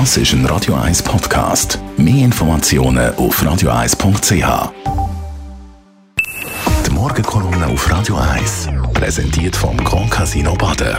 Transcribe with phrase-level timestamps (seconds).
[0.00, 1.78] Das ist ein Radio 1 Podcast.
[1.96, 4.72] Mehr Informationen auf radio1.ch.
[6.84, 10.96] Die Morgenkolumne auf Radio 1 präsentiert vom Grand Casino Baden.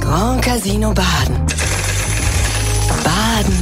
[0.00, 1.36] Grand Casino Baden.
[3.04, 3.58] Baden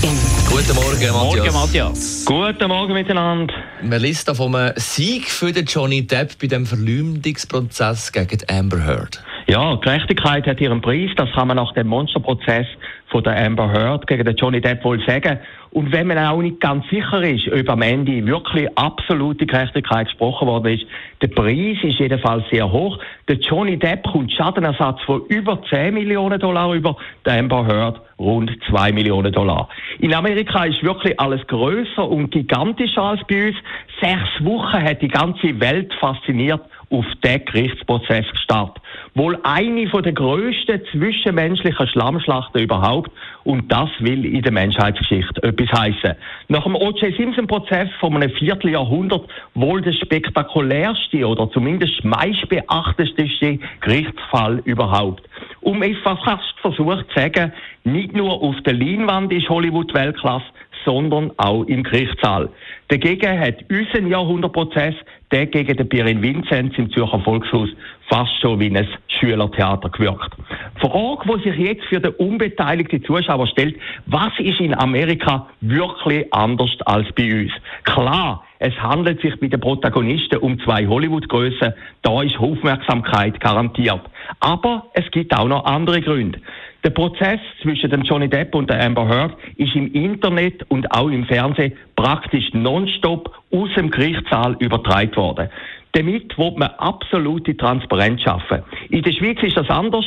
[0.00, 0.18] im
[0.48, 1.12] Guten Morgen, Matthias.
[1.12, 2.24] Morgen, Matthias.
[2.24, 3.52] Guten Morgen miteinander.
[3.82, 8.82] Man liest da von einem Sieg für den Johnny Depp bei dem Verleumdungsprozess gegen Amber
[8.82, 9.22] Heard.
[9.48, 11.10] Ja, Gerechtigkeit hat ihren Preis.
[11.16, 12.66] Das kann man nach dem Monsterprozess
[13.06, 15.38] von der Amber Heard gegen den Johnny Depp wohl sagen.
[15.70, 20.48] Und wenn man auch nicht ganz sicher ist, ob am Ende wirklich absolute Gerechtigkeit gesprochen
[20.48, 20.86] worden ist,
[21.22, 22.98] der Preis ist jedenfalls sehr hoch.
[23.28, 28.50] Der Johnny Depp kommt Schadenersatz von über 10 Millionen Dollar über, der Amber Heard rund
[28.68, 29.68] 2 Millionen Dollar.
[30.00, 33.56] In Amerika ist wirklich alles größer und gigantischer als bei uns.
[34.00, 38.82] Sechs Wochen hat die ganze Welt fasziniert auf den Gerichtsprozess gestartet.
[39.16, 43.10] Wohl eine von der grössten zwischenmenschlichen Schlammschlachten überhaupt.
[43.44, 46.16] Und das will in der Menschheitsgeschichte etwas heißen.
[46.48, 47.16] Nach dem O.J.
[47.16, 55.22] Simpson-Prozess von einem Vierteljahrhundert wohl der spektakulärste oder zumindest meistbeachtendste Gerichtsfall überhaupt.
[55.62, 57.52] Um etwas fast versucht zu sagen,
[57.84, 60.44] nicht nur auf der Leinwand ist Hollywood Weltklasse,
[60.86, 62.48] sondern auch im Gerichtssaal.
[62.88, 64.94] Dagegen hat unser Jahrhundertprozess,
[65.32, 67.68] der gegen den Pirin Vinzenz im Zürcher Volkshaus,
[68.08, 70.36] fast schon wie ein Schülertheater gewirkt.
[70.76, 76.32] Die Frage, die sich jetzt für den unbeteiligten Zuschauer stellt, was ist in Amerika wirklich
[76.32, 77.52] anders als bei uns?
[77.82, 84.00] Klar, es handelt sich bei den Protagonisten um zwei Hollywood-Größen, da ist Aufmerksamkeit garantiert.
[84.40, 86.40] Aber es gibt auch noch andere Gründe.
[86.86, 91.08] Der Prozess zwischen dem Johnny Depp und der Amber Heard ist im Internet und auch
[91.08, 95.48] im Fernsehen praktisch nonstop aus dem Gerichtssaal übertragen worden.
[95.94, 98.62] Damit wird man absolute Transparenz schaffen.
[98.88, 100.04] In der Schweiz ist das anders.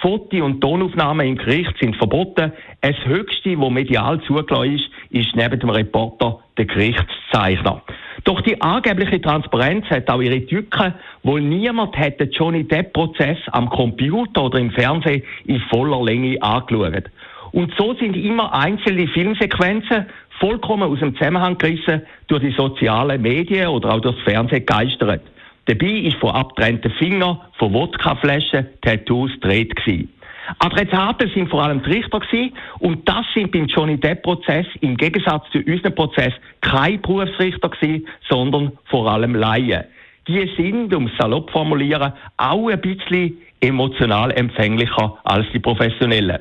[0.00, 2.50] Foto- und Tonaufnahmen im Gericht sind verboten.
[2.80, 7.82] Das Höchste, wo medial zugelassen ist, ist neben dem Reporter der Gerichtszeichner.
[8.24, 10.94] Doch die angebliche Transparenz hat auch ihre Tücken.
[11.22, 17.10] Wohl niemand hätte Johnny Depp-Prozess am Computer oder im Fernsehen in voller Länge angeschaut.
[17.50, 20.06] Und so sind immer einzelne Filmsequenzen
[20.38, 25.22] vollkommen aus dem Zusammenhang gerissen durch die sozialen Medien oder auch durchs Fernsehen geistert.
[25.66, 30.12] Dabei ist von abgetrennten Fingern, von Wodkaflaschen, Tattoos gedreht gewesen.
[30.58, 35.44] Adressaten sind vor allem die Richter gewesen, und das sind beim Johnny Depp-Prozess im Gegensatz
[35.50, 39.84] zu unserem Prozess keine Berufsrichter gewesen, sondern vor allem Laien.
[40.28, 46.38] Die sind, um es salopp formulieren, auch ein bisschen emotional empfänglicher als die Professionellen.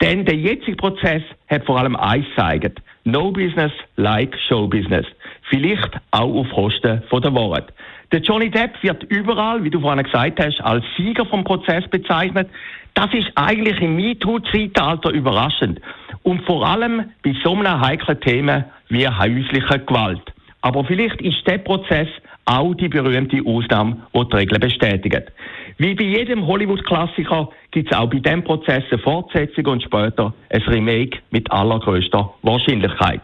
[0.00, 2.80] Denn der jetzige Prozess hat vor allem eins gezeigt.
[3.04, 5.06] No business like show business.
[5.50, 7.66] Vielleicht auch auf Kosten der Wahrheit.
[8.12, 12.48] Der Johnny Depp wird überall, wie du vorhin gesagt hast, als Sieger vom Prozess bezeichnet.
[12.94, 15.80] Das ist eigentlich im MeToo-Zeitalter überraschend.
[16.22, 20.22] Und vor allem bei so einem heiklen Thema wie häuslicher Gewalt.
[20.62, 22.08] Aber vielleicht ist der Prozess
[22.44, 25.32] auch die berühmte Ausnahme, die die Regeln bestätigt.
[25.78, 30.62] Wie bei jedem Hollywood-Klassiker gibt es auch bei diesem Prozess eine Fortsetzung und später ein
[30.62, 33.22] Remake mit allergrößter Wahrscheinlichkeit.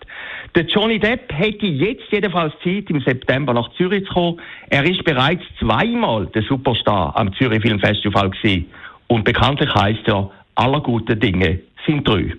[0.56, 4.40] Der Johnny Depp hätte jetzt jedenfalls Zeit, im September nach Zürich zu kommen.
[4.70, 8.64] Er ist bereits zweimal der Superstar am Zürich Filmfestival gewesen.
[9.06, 12.32] Und bekanntlich heißt er, aller guten Dinge sind drei.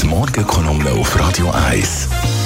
[0.00, 2.45] Die Morgenkolumne auf Radio 1.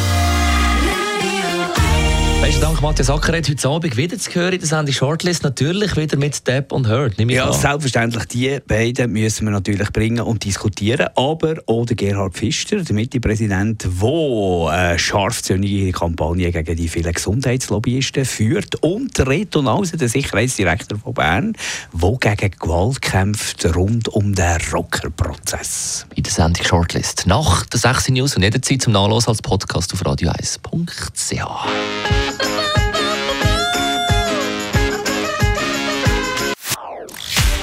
[2.40, 3.50] Besten Dank, Matthias Ackeret.
[3.50, 5.42] Heute Abend wieder zu hören in der Sendung Shortlist.
[5.42, 7.20] Natürlich wieder mit Depp und Hurt.
[7.20, 7.52] Ja, an.
[7.52, 8.24] selbstverständlich.
[8.28, 11.08] Die beiden müssen wir natürlich bringen und diskutieren.
[11.16, 18.24] Aber auch der Gerhard Pfister, der Mitte-Präsident, der eine scharfzüngige Kampagne gegen die vielen Gesundheitslobbyisten
[18.24, 18.82] führt.
[18.82, 21.52] Und der Reto Nause, der Sicherheitsdirektor von Bern,
[21.92, 26.06] der gegen Gewalt kämpft rund um den Rockerprozess.
[26.14, 27.26] In der Sendung Shortlist.
[27.26, 32.39] Nach der 16 News und jederzeit zum Nachlesen als Podcast auf radio1.ch.